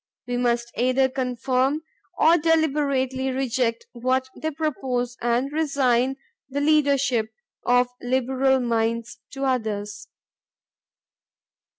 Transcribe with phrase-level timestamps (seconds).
[0.27, 1.83] We must either conform
[2.17, 6.15] or deliberately reject what they propose and resign
[6.49, 7.29] the leadership
[7.67, 10.07] of liberal minds to others.